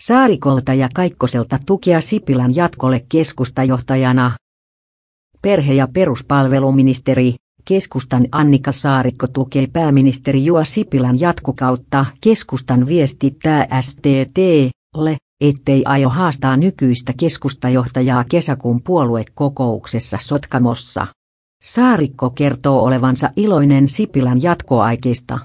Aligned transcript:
Saarikolta 0.00 0.74
ja 0.74 0.88
Kaikkoselta 0.94 1.58
tukea 1.66 2.00
Sipilän 2.00 2.54
jatkolle 2.54 3.04
keskustajohtajana. 3.08 4.36
Perhe- 5.42 5.74
ja 5.74 5.88
peruspalveluministeri, 5.92 7.34
keskustan 7.64 8.26
Annika 8.32 8.72
Saarikko 8.72 9.26
tukee 9.26 9.66
pääministeri 9.72 10.44
Juha 10.44 10.64
Sipilän 10.64 11.20
jatkokautta. 11.20 12.06
Keskustan 12.20 12.86
viestittää 12.86 13.66
STTlle, 13.80 15.16
ettei 15.40 15.82
aio 15.84 16.08
haastaa 16.08 16.56
nykyistä 16.56 17.12
keskustajohtajaa 17.20 18.24
kesäkuun 18.24 18.82
puoluekokouksessa 18.82 20.18
Sotkamossa. 20.20 21.06
Saarikko 21.62 22.30
kertoo 22.30 22.84
olevansa 22.84 23.30
iloinen 23.36 23.88
Sipilän 23.88 24.42
jatkoaikeista. 24.42 25.38